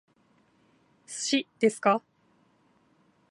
[1.05, 2.01] 寿司ですか？